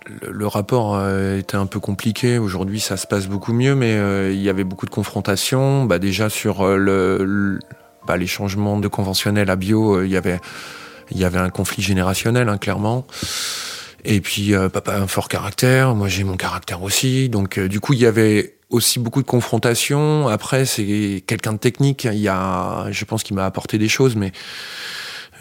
le, 0.08 0.48
rapport 0.48 0.96
euh, 0.96 1.38
était 1.38 1.58
un 1.58 1.66
peu 1.66 1.80
compliqué. 1.80 2.38
Aujourd'hui, 2.38 2.80
ça 2.80 2.98
se 2.98 3.08
passe 3.08 3.28
beaucoup 3.28 3.54
mieux, 3.54 3.76
mais 3.76 3.94
euh, 3.96 4.32
il 4.32 4.42
y 4.42 4.50
avait 4.50 4.64
beaucoup 4.64 4.86
de 4.86 4.92
confrontations. 4.92 5.86
Bah, 5.86 6.00
déjà 6.00 6.30
sur 6.30 6.66
le, 6.66 7.60
bah, 8.08 8.18
les 8.18 8.28
changements 8.28 8.80
de 8.80 8.88
conventionnel 8.88 9.50
à 9.50 9.56
bio, 9.56 10.04
il 10.04 10.10
y 10.10 10.18
avait 10.18 10.40
il 11.14 11.20
y 11.20 11.26
avait 11.26 11.40
un 11.40 11.50
conflit 11.50 11.84
générationnel, 11.84 12.48
hein, 12.48 12.58
clairement. 12.58 13.06
Et 14.06 14.22
puis 14.22 14.54
papa 14.72 14.94
a 14.94 15.00
un 15.02 15.08
fort 15.08 15.28
caractère, 15.28 15.94
moi 15.94 16.08
j'ai 16.08 16.24
mon 16.24 16.38
caractère 16.38 16.82
aussi. 16.82 17.28
Donc 17.28 17.60
du 17.60 17.80
coup, 17.80 17.94
il 17.94 18.00
y 18.00 18.06
avait 18.06 18.56
aussi 18.72 19.00
beaucoup 19.00 19.22
de 19.22 19.28
confrontations. 19.28 20.28
Après, 20.28 20.66
c'est 20.66 21.24
quelqu'un 21.28 21.54
de 21.54 21.58
technique. 21.58 22.06
Il 22.06 22.20
y 22.20 22.30
a, 22.30 22.88
je 22.90 23.06
pense 23.06 23.24
qu'il 23.24 23.36
m'a 23.36 23.46
apporté 23.46 23.78
des 23.78 23.90
choses, 23.90 24.16
mais 24.16 24.32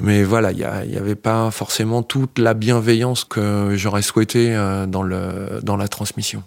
mais 0.00 0.24
voilà, 0.24 0.52
il 0.52 0.58
n'y 0.90 0.96
avait 0.96 1.14
pas 1.14 1.50
forcément 1.50 2.02
toute 2.02 2.38
la 2.38 2.54
bienveillance 2.54 3.24
que 3.24 3.74
j'aurais 3.76 4.02
souhaité 4.02 4.54
euh, 4.54 4.86
dans, 4.86 5.02
le, 5.02 5.60
dans 5.62 5.76
la 5.76 5.88
transmission. 5.88 6.42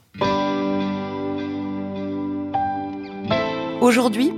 Aujourd'hui, 3.82 4.32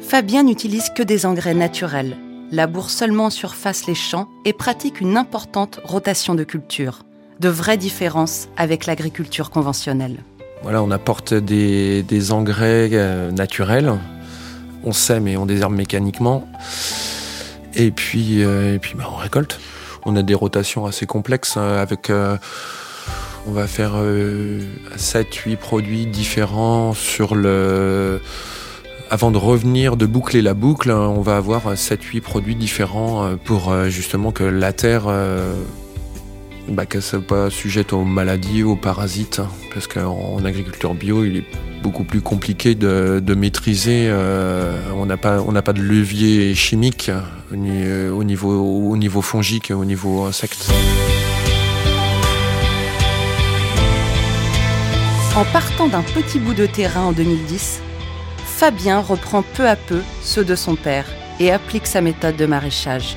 Fabien 0.00 0.42
n'utilise 0.42 0.90
que 0.90 1.02
des 1.02 1.24
engrais 1.24 1.54
naturels, 1.54 2.16
laboure 2.50 2.90
seulement 2.90 3.26
en 3.26 3.30
surface 3.30 3.86
les 3.86 3.94
champs 3.94 4.28
et 4.44 4.52
pratique 4.52 5.00
une 5.00 5.16
importante 5.16 5.80
rotation 5.84 6.34
de 6.34 6.44
culture. 6.44 7.04
De 7.40 7.48
vraies 7.48 7.76
différences 7.76 8.48
avec 8.56 8.86
l'agriculture 8.86 9.50
conventionnelle. 9.50 10.18
Voilà, 10.62 10.82
on 10.82 10.90
apporte 10.90 11.34
des, 11.34 12.02
des 12.02 12.32
engrais 12.32 12.90
euh, 12.92 13.30
naturels, 13.30 13.92
on 14.82 14.92
sème 14.92 15.28
et 15.28 15.36
on 15.36 15.46
désherbe 15.46 15.74
mécaniquement. 15.74 16.48
Et 17.74 17.90
puis, 17.90 18.42
euh, 18.42 18.74
et 18.74 18.78
puis 18.78 18.94
bah, 18.94 19.08
on 19.12 19.16
récolte. 19.16 19.60
On 20.04 20.16
a 20.16 20.22
des 20.22 20.34
rotations 20.34 20.86
assez 20.86 21.06
complexes 21.06 21.56
hein, 21.56 21.76
avec. 21.76 22.10
Euh, 22.10 22.36
on 23.46 23.52
va 23.52 23.66
faire 23.66 23.94
7-8 23.94 23.96
euh, 23.96 25.56
produits 25.56 26.06
différents 26.06 26.92
sur 26.94 27.34
le. 27.34 28.20
Avant 29.10 29.30
de 29.30 29.38
revenir, 29.38 29.96
de 29.96 30.04
boucler 30.04 30.42
la 30.42 30.52
boucle, 30.52 30.90
on 30.90 31.22
va 31.22 31.38
avoir 31.38 31.72
7-8 31.72 32.20
produits 32.20 32.56
différents 32.56 33.36
pour 33.42 33.74
justement 33.86 34.32
que 34.32 34.44
la 34.44 34.74
terre 34.74 35.04
bah, 36.68 36.86
qu'elle 36.86 37.02
ne 37.12 37.18
pas 37.18 37.50
sujette 37.50 37.92
aux 37.92 38.04
maladies, 38.04 38.62
aux 38.62 38.76
parasites, 38.76 39.40
parce 39.72 39.86
qu'en 39.86 40.44
agriculture 40.44 40.94
bio, 40.94 41.24
il 41.24 41.38
est 41.38 41.44
beaucoup 41.82 42.04
plus 42.04 42.20
compliqué 42.20 42.74
de, 42.74 43.34
maîtriser. 43.34 44.06
Euh, 44.08 44.76
on 44.96 45.06
n'a 45.06 45.16
pas, 45.16 45.40
on 45.40 45.52
n'a 45.52 45.62
pas 45.62 45.72
de 45.72 45.80
levier 45.80 46.54
chimique 46.54 47.10
euh, 47.52 48.10
au 48.10 48.24
niveau, 48.24 48.90
au 48.90 48.96
niveau 48.96 49.22
fongique, 49.22 49.72
au 49.74 49.84
niveau 49.84 50.24
insecte. 50.24 50.70
En 55.36 55.44
partant 55.44 55.86
d'un 55.86 56.02
petit 56.02 56.40
bout 56.40 56.54
de 56.54 56.66
terrain 56.66 57.02
en 57.02 57.12
2010, 57.12 57.80
Fabien 58.44 58.98
reprend 59.00 59.42
peu 59.42 59.68
à 59.68 59.76
peu 59.76 60.00
ceux 60.22 60.44
de 60.44 60.56
son 60.56 60.74
père 60.74 61.06
et 61.38 61.52
applique 61.52 61.86
sa 61.86 62.00
méthode 62.00 62.36
de 62.36 62.46
maraîchage. 62.46 63.16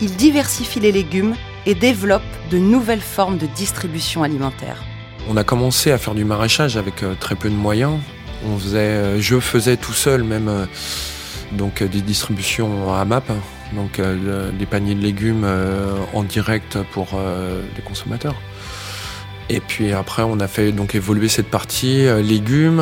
Il 0.00 0.14
diversifie 0.14 0.78
les 0.78 0.92
légumes 0.92 1.34
et 1.66 1.74
développe 1.74 2.22
de 2.50 2.58
nouvelles 2.58 3.00
formes 3.00 3.38
de 3.38 3.46
distribution 3.46 4.22
alimentaire. 4.22 4.82
On 5.28 5.36
a 5.36 5.44
commencé 5.44 5.92
à 5.92 5.98
faire 5.98 6.14
du 6.14 6.24
maraîchage 6.24 6.76
avec 6.76 7.02
euh, 7.02 7.14
très 7.18 7.34
peu 7.36 7.48
de 7.48 7.54
moyens. 7.54 7.98
Euh, 8.74 9.18
je 9.20 9.38
faisais 9.38 9.76
tout 9.76 9.92
seul 9.92 10.24
même 10.24 10.48
euh, 10.48 10.66
des 11.80 12.00
distributions 12.00 12.92
à 12.92 13.04
MAP, 13.04 13.30
donc 13.74 14.00
des 14.00 14.66
paniers 14.66 14.94
de 14.94 15.00
légumes 15.00 15.46
en 16.14 16.22
direct 16.22 16.78
pour 16.92 17.08
les 17.76 17.82
consommateurs. 17.82 18.34
Et 19.48 19.60
puis 19.60 19.92
après, 19.92 20.22
on 20.22 20.40
a 20.40 20.48
fait 20.48 20.72
donc 20.72 20.94
évoluer 20.94 21.28
cette 21.28 21.48
partie 21.50 22.06
légumes. 22.22 22.80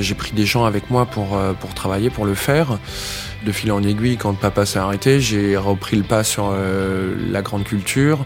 j'ai 0.00 0.14
pris 0.14 0.32
des 0.32 0.46
gens 0.46 0.64
avec 0.64 0.90
moi 0.90 1.06
pour 1.06 1.38
pour 1.60 1.74
travailler, 1.74 2.10
pour 2.10 2.24
le 2.24 2.34
faire 2.34 2.78
de 3.46 3.52
fil 3.52 3.72
en 3.72 3.82
aiguille, 3.82 4.16
quand 4.16 4.34
papa 4.34 4.66
s'est 4.66 4.78
arrêté, 4.78 5.20
j'ai 5.20 5.56
repris 5.56 5.96
le 5.96 6.02
pas 6.02 6.24
sur 6.24 6.50
euh, 6.52 7.14
la 7.30 7.42
grande 7.42 7.64
culture. 7.64 8.24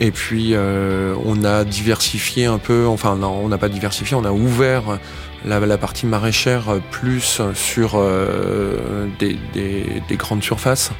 Et 0.00 0.10
puis 0.10 0.50
euh, 0.52 1.14
on 1.24 1.44
a 1.44 1.64
diversifié 1.64 2.46
un 2.46 2.58
peu, 2.58 2.86
enfin 2.86 3.16
non, 3.16 3.40
on 3.42 3.48
n'a 3.48 3.58
pas 3.58 3.68
diversifié, 3.68 4.16
on 4.16 4.24
a 4.24 4.30
ouvert 4.30 4.98
la, 5.44 5.78
partie 5.78 6.06
maraîchère 6.06 6.80
plus 6.90 7.42
sur 7.54 7.92
euh, 7.94 9.06
des, 9.18 9.36
grandes 10.12 10.42
surfaces. 10.42 10.92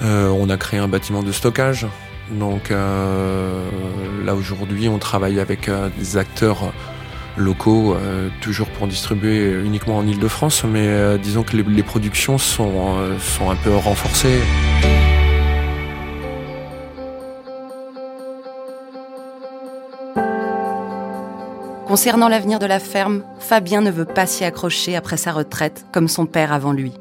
on 0.00 0.48
a 0.48 0.56
créé 0.56 0.80
un 0.80 0.88
bâtiment 0.88 1.22
de 1.22 1.32
stockage. 1.32 1.86
Donc 2.30 2.70
là 2.70 4.34
aujourd'hui 4.34 4.88
on 4.88 4.98
travaille 4.98 5.40
avec 5.40 5.70
des 5.98 6.16
acteurs 6.16 6.72
locaux, 7.36 7.94
euh, 7.94 8.28
toujours 8.40 8.68
pour 8.68 8.86
distribuer 8.86 9.60
uniquement 9.64 9.98
en 9.98 10.06
Ile-de-France, 10.06 10.64
mais 10.64 10.86
euh, 10.86 11.18
disons 11.18 11.42
que 11.42 11.56
les, 11.56 11.82
productions 11.82 12.36
euh, 12.36 13.18
sont 13.18 13.50
un 13.50 13.56
peu 13.56 13.74
renforcées. 13.74 14.40
Concernant 21.86 22.28
l'avenir 22.28 22.58
de 22.58 22.66
la 22.66 22.80
ferme, 22.80 23.22
Fabien 23.38 23.80
ne 23.80 23.90
veut 23.90 24.04
pas 24.04 24.26
s'y 24.26 24.44
accrocher 24.44 24.96
après 24.96 25.16
sa 25.16 25.32
retraite 25.32 25.86
comme 25.92 26.08
son 26.08 26.26
père 26.26 26.52
avant 26.52 26.72
lui. 26.72 26.92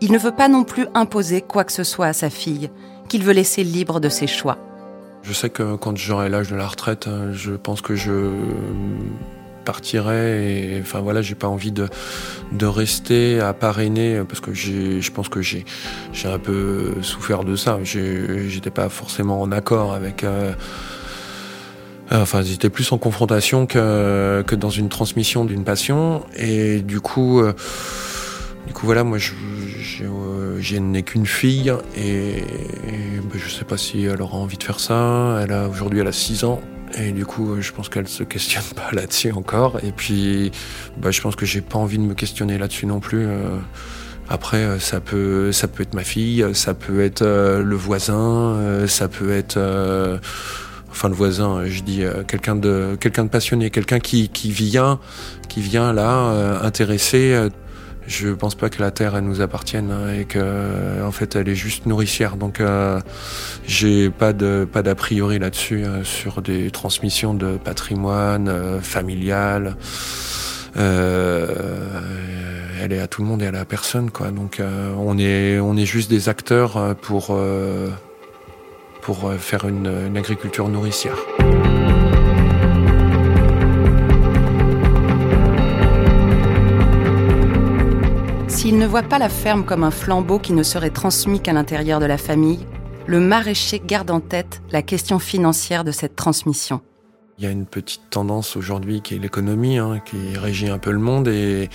Il 0.00 0.10
ne 0.10 0.18
veut 0.18 0.32
pas 0.32 0.48
non 0.48 0.64
plus 0.64 0.86
imposer 0.94 1.42
quoi 1.42 1.62
que 1.62 1.70
ce 1.70 1.84
soit 1.84 2.06
à 2.06 2.12
sa 2.12 2.28
fille, 2.28 2.70
qu'il 3.08 3.22
veut 3.22 3.32
laisser 3.32 3.64
libre 3.64 4.00
de 4.00 4.08
ses 4.08 4.26
choix. 4.26 4.58
Je 5.22 5.32
sais 5.32 5.50
que 5.50 5.76
quand 5.76 5.96
j'aurai 5.96 6.28
l'âge 6.28 6.50
de 6.50 6.56
la 6.56 6.66
retraite, 6.66 7.08
je 7.32 7.52
pense 7.52 7.80
que 7.80 7.94
je 7.94 8.30
partirai 9.62 10.74
et 10.76 10.80
enfin 10.80 11.00
voilà 11.00 11.22
j'ai 11.22 11.34
pas 11.34 11.48
envie 11.48 11.72
de, 11.72 11.88
rester 12.62 13.40
à 13.40 13.52
parrainer 13.52 14.22
parce 14.28 14.40
que 14.40 14.52
je 14.52 15.10
pense 15.10 15.28
que 15.28 15.40
j'ai 15.40 15.64
un 16.24 16.38
peu 16.38 16.94
souffert 17.02 17.44
de 17.44 17.56
ça 17.56 17.78
j'étais 17.82 18.70
pas 18.70 18.88
forcément 18.88 19.40
en 19.40 19.50
accord 19.52 19.94
avec 19.94 20.24
euh, 20.24 20.52
enfin 22.10 22.42
j'étais 22.42 22.70
plus 22.70 22.90
en 22.92 22.98
confrontation 22.98 23.66
que 23.66 24.44
que 24.46 24.54
dans 24.54 24.70
une 24.70 24.88
transmission 24.88 25.44
d'une 25.44 25.64
passion 25.64 26.24
et 26.36 26.82
du 26.82 27.00
coup 27.00 27.40
euh, 27.40 27.52
du 28.66 28.72
coup 28.72 28.86
voilà 28.86 29.04
moi 29.04 29.18
je 29.18 29.32
j'ai 30.58 30.80
n'ai 30.80 31.02
qu'une 31.02 31.26
fille 31.26 31.72
et, 31.96 32.44
ben, 33.22 33.38
je 33.38 33.50
sais 33.50 33.64
pas 33.64 33.76
si 33.76 34.04
elle 34.04 34.22
aura 34.22 34.36
envie 34.36 34.56
de 34.56 34.62
faire 34.62 34.80
ça. 34.80 35.40
Elle 35.42 35.52
a 35.52 35.68
aujourd'hui 35.68 36.00
elle 36.00 36.06
a 36.06 36.12
6 36.12 36.44
ans 36.44 36.60
et 36.98 37.12
du 37.12 37.26
coup 37.26 37.60
je 37.60 37.72
pense 37.72 37.88
qu'elle 37.88 38.08
se 38.08 38.22
questionne 38.22 38.64
pas 38.76 38.90
là-dessus 38.92 39.32
encore. 39.32 39.78
Et 39.82 39.92
puis 39.92 40.52
ben, 40.98 41.10
je 41.10 41.20
pense 41.20 41.36
que 41.36 41.46
j'ai 41.46 41.60
pas 41.60 41.78
envie 41.78 41.98
de 41.98 42.04
me 42.04 42.14
questionner 42.14 42.58
là-dessus 42.58 42.86
non 42.86 43.00
plus. 43.00 43.26
Euh. 43.26 43.58
Après, 44.28 44.78
ça 44.78 45.00
peut, 45.00 45.52
ça 45.52 45.68
peut 45.68 45.82
être 45.82 45.94
ma 45.94 46.04
fille, 46.04 46.46
ça 46.54 46.72
peut 46.72 47.02
être 47.02 47.20
euh, 47.20 47.62
le 47.62 47.76
voisin, 47.76 48.54
euh, 48.54 48.86
ça 48.86 49.08
peut 49.08 49.30
être, 49.30 49.58
enfin 50.90 51.08
le 51.08 51.14
voisin, 51.14 51.66
je 51.66 51.82
dis 51.82 52.02
quelqu'un 52.28 52.54
de, 52.54 52.96
quelqu'un 52.98 53.24
de 53.24 53.28
passionné, 53.28 53.68
quelqu'un 53.68 53.98
qui, 53.98 54.28
qui 54.30 54.50
vient, 54.50 55.00
qui 55.48 55.60
vient 55.60 55.92
là 55.92 56.60
intéresser 56.62 57.48
je 58.06 58.28
pense 58.30 58.54
pas 58.54 58.68
que 58.68 58.80
la 58.80 58.90
terre 58.90 59.16
elle 59.16 59.24
nous 59.24 59.40
appartienne 59.40 59.90
hein, 59.90 60.12
et 60.12 60.24
que 60.24 61.02
en 61.02 61.12
fait 61.12 61.36
elle 61.36 61.48
est 61.48 61.54
juste 61.54 61.86
nourricière. 61.86 62.36
Donc 62.36 62.60
euh, 62.60 63.00
j'ai 63.66 64.10
pas 64.10 64.32
de 64.32 64.66
pas 64.70 64.82
d'a 64.82 64.94
priori 64.94 65.38
là-dessus 65.38 65.84
euh, 65.84 66.04
sur 66.04 66.42
des 66.42 66.70
transmissions 66.70 67.34
de 67.34 67.56
patrimoine 67.56 68.48
euh, 68.48 68.80
familial. 68.80 69.76
Euh, 70.76 71.54
elle 72.82 72.92
est 72.92 73.00
à 73.00 73.06
tout 73.06 73.22
le 73.22 73.28
monde 73.28 73.42
et 73.42 73.46
à 73.46 73.64
personne 73.64 74.10
quoi. 74.10 74.30
Donc 74.30 74.60
on 74.98 75.18
est 75.18 75.60
on 75.60 75.76
est 75.76 75.86
juste 75.86 76.10
des 76.10 76.28
acteurs 76.28 76.96
pour 77.02 77.38
pour 79.02 79.32
faire 79.38 79.68
une, 79.68 79.90
une 80.08 80.16
agriculture 80.16 80.68
nourricière. 80.68 81.16
S'il 88.72 88.80
ne 88.80 88.86
voit 88.86 89.02
pas 89.02 89.18
la 89.18 89.28
ferme 89.28 89.66
comme 89.66 89.84
un 89.84 89.90
flambeau 89.90 90.38
qui 90.38 90.54
ne 90.54 90.62
serait 90.62 90.88
transmis 90.88 91.40
qu'à 91.40 91.52
l'intérieur 91.52 92.00
de 92.00 92.06
la 92.06 92.16
famille, 92.16 92.60
le 93.06 93.20
maraîcher 93.20 93.82
garde 93.86 94.10
en 94.10 94.18
tête 94.18 94.62
la 94.70 94.80
question 94.80 95.18
financière 95.18 95.84
de 95.84 95.90
cette 95.92 96.16
transmission. 96.16 96.80
Il 97.36 97.44
y 97.44 97.46
a 97.46 97.50
une 97.50 97.66
petite 97.66 98.08
tendance 98.08 98.56
aujourd'hui 98.56 99.02
qui 99.02 99.14
est 99.14 99.18
l'économie, 99.18 99.76
hein, 99.76 100.00
qui 100.02 100.38
régit 100.38 100.70
un 100.70 100.78
peu 100.78 100.90
le 100.90 101.00
monde 101.00 101.28
et, 101.28 101.68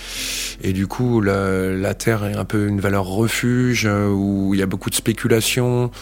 du 0.64 0.88
coup 0.88 1.20
la, 1.20 1.94
terre 1.94 2.24
est 2.24 2.34
un 2.34 2.44
peu 2.44 2.66
une 2.66 2.80
valeur 2.80 3.04
refuge 3.04 3.86
euh, 3.86 4.10
où 4.10 4.54
il 4.54 4.58
y 4.58 4.62
a 4.64 4.66
beaucoup 4.66 4.90
de 4.90 4.96
spéculation 4.96 5.92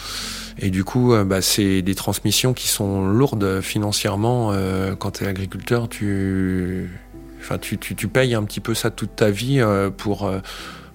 et 0.57 0.71
du 0.71 0.83
coup 0.83 1.13
euh, 1.13 1.23
bah, 1.23 1.43
c'est 1.43 1.83
des 1.83 1.93
transmissions 1.93 2.55
qui 2.55 2.69
sont 2.69 3.07
lourdes 3.07 3.61
financièrement. 3.61 4.49
Euh, 4.51 4.95
quand 4.95 5.11
tu 5.11 5.25
es 5.25 5.27
agriculteur, 5.27 5.89
tu, 5.89 6.89
payes 8.11 8.33
un 8.33 8.43
petit 8.45 8.61
peu 8.61 8.73
ça 8.73 8.89
toute 8.89 9.15
ta 9.15 9.29
vie 9.29 9.63
pour 9.97 10.31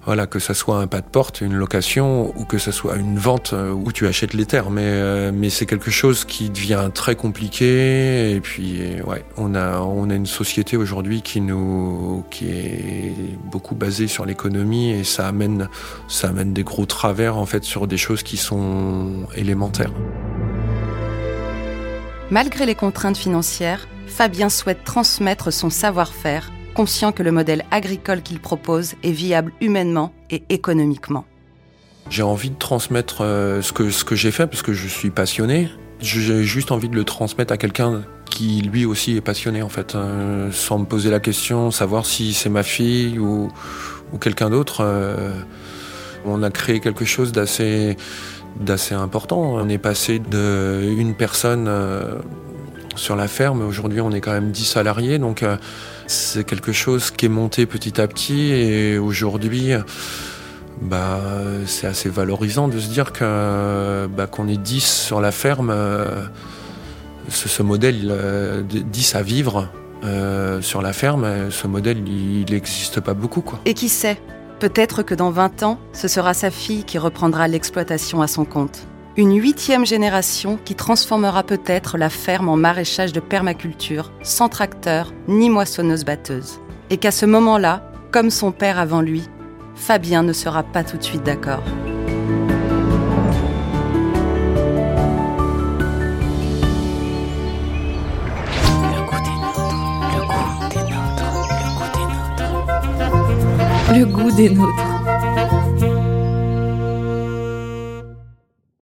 voilà, 0.05 0.27
que 0.27 0.39
ça 0.39 0.53
soit 0.53 0.79
un 0.79 0.87
pas 0.87 1.01
de 1.01 1.05
porte, 1.05 1.41
une 1.41 1.53
location, 1.53 2.33
ou 2.37 2.45
que 2.45 2.57
ça 2.57 2.71
soit 2.71 2.97
une 2.97 3.17
vente 3.17 3.53
euh, 3.53 3.71
où 3.71 3.91
tu 3.91 4.07
achètes 4.07 4.33
les 4.33 4.45
terres. 4.45 4.69
Mais, 4.69 4.81
euh, 4.85 5.31
mais 5.33 5.49
c'est 5.49 5.65
quelque 5.65 5.91
chose 5.91 6.25
qui 6.25 6.49
devient 6.49 6.89
très 6.93 7.15
compliqué. 7.15 8.35
Et 8.35 8.41
puis, 8.41 8.81
ouais, 9.05 9.23
on 9.37 9.55
a, 9.55 9.79
on 9.79 10.09
a 10.09 10.15
une 10.15 10.25
société 10.25 10.77
aujourd'hui 10.77 11.21
qui 11.21 11.41
nous, 11.41 12.23
qui 12.29 12.49
est 12.49 13.13
beaucoup 13.51 13.75
basée 13.75 14.07
sur 14.07 14.25
l'économie 14.25 14.91
et 14.91 15.03
ça 15.03 15.27
amène, 15.27 15.69
ça 16.07 16.29
amène 16.29 16.53
des 16.53 16.63
gros 16.63 16.85
travers, 16.85 17.37
en 17.37 17.45
fait, 17.45 17.63
sur 17.63 17.87
des 17.87 17.97
choses 17.97 18.23
qui 18.23 18.37
sont 18.37 19.27
élémentaires. 19.35 19.93
Malgré 22.29 22.65
les 22.65 22.75
contraintes 22.75 23.17
financières, 23.17 23.87
Fabien 24.07 24.49
souhaite 24.49 24.83
transmettre 24.83 25.53
son 25.53 25.69
savoir-faire 25.69 26.51
conscient 26.73 27.11
que 27.11 27.23
le 27.23 27.31
modèle 27.31 27.63
agricole 27.71 28.21
qu'il 28.21 28.39
propose 28.39 28.95
est 29.03 29.11
viable 29.11 29.53
humainement 29.61 30.13
et 30.29 30.43
économiquement. 30.49 31.25
J'ai 32.09 32.23
envie 32.23 32.49
de 32.49 32.57
transmettre 32.57 33.21
euh, 33.21 33.61
ce 33.61 33.71
que, 33.71 33.89
ce 33.89 34.03
que 34.03 34.15
j'ai 34.15 34.31
fait 34.31 34.47
parce 34.47 34.61
que 34.61 34.73
je 34.73 34.87
suis 34.87 35.09
passionné. 35.09 35.69
J'ai 35.99 36.43
juste 36.43 36.71
envie 36.71 36.89
de 36.89 36.95
le 36.95 37.05
transmettre 37.05 37.53
à 37.53 37.57
quelqu'un 37.57 38.03
qui 38.25 38.61
lui 38.61 38.85
aussi 38.85 39.15
est 39.15 39.21
passionné 39.21 39.61
en 39.61 39.69
fait, 39.69 39.95
euh, 39.95 40.51
sans 40.51 40.79
me 40.79 40.85
poser 40.85 41.09
la 41.09 41.19
question, 41.19 41.71
savoir 41.71 42.05
si 42.05 42.33
c'est 42.33 42.49
ma 42.49 42.63
fille 42.63 43.19
ou, 43.19 43.49
ou 44.11 44.17
quelqu'un 44.17 44.49
d'autre. 44.49 44.81
Euh, 44.81 45.31
on 46.25 46.43
a 46.43 46.49
créé 46.49 46.79
quelque 46.79 47.05
chose 47.05 47.31
d'assez 47.31 47.95
d'assez 48.59 48.93
important. 48.93 49.39
On 49.41 49.67
est 49.69 49.77
passé 49.77 50.19
de 50.19 50.93
une 50.97 51.15
personne 51.15 51.67
sur 52.95 53.15
la 53.15 53.27
ferme. 53.27 53.61
Aujourd'hui, 53.61 54.01
on 54.01 54.11
est 54.11 54.21
quand 54.21 54.31
même 54.31 54.51
10 54.51 54.65
salariés, 54.65 55.19
donc 55.19 55.43
c'est 56.07 56.43
quelque 56.43 56.71
chose 56.71 57.11
qui 57.11 57.25
est 57.25 57.29
monté 57.29 57.65
petit 57.65 57.99
à 57.99 58.07
petit 58.07 58.51
et 58.51 58.97
aujourd'hui, 58.97 59.71
bah, 60.81 61.19
c'est 61.65 61.87
assez 61.87 62.09
valorisant 62.09 62.67
de 62.67 62.79
se 62.79 62.87
dire 62.87 63.11
bah, 64.09 64.27
qu'on 64.27 64.47
est 64.47 64.57
10 64.57 64.83
sur 64.83 65.21
la 65.21 65.31
ferme. 65.31 65.71
Euh, 65.71 66.23
ce, 67.29 67.63
modèle, 67.63 68.65
10 68.67 69.15
à 69.15 69.21
vivre 69.21 69.69
euh, 70.03 70.61
sur 70.61 70.81
la 70.81 70.93
ferme, 70.93 71.49
ce 71.49 71.67
modèle, 71.67 72.03
il 72.07 72.45
n'existe 72.51 72.99
pas 72.99 73.13
beaucoup. 73.13 73.41
Quoi. 73.41 73.59
Et 73.65 73.73
qui 73.73 73.89
sait? 73.89 74.19
Peut-être 74.59 75.03
que 75.03 75.15
dans 75.15 75.31
20 75.31 75.63
ans, 75.63 75.79
ce 75.93 76.07
sera 76.07 76.33
sa 76.33 76.51
fille 76.51 76.83
qui 76.83 76.97
reprendra 76.97 77.47
l'exploitation 77.47 78.21
à 78.21 78.27
son 78.27 78.45
compte 78.45 78.87
une 79.15 79.39
huitième 79.39 79.85
génération 79.85 80.57
qui 80.63 80.73
transformera 80.73 81.43
peut-être 81.43 81.97
la 81.97 82.09
ferme 82.09 82.49
en 82.49 82.57
maraîchage 82.57 83.13
de 83.13 83.19
permaculture, 83.19 84.11
sans 84.23 84.49
tracteur 84.49 85.13
ni 85.27 85.49
moissonneuse-batteuse. 85.49 86.59
Et 86.89 86.97
qu'à 86.97 87.11
ce 87.11 87.25
moment-là, 87.25 87.91
comme 88.11 88.31
son 88.31 88.51
père 88.51 88.79
avant 88.79 89.01
lui, 89.01 89.23
Fabien 89.75 90.23
ne 90.23 90.33
sera 90.33 90.63
pas 90.63 90.83
tout 90.83 90.97
de 90.97 91.03
suite 91.03 91.23
d'accord. 91.23 91.63
Le 103.95 104.05
goût 104.05 104.31
des 104.31 104.49
nôtres. 104.49 104.92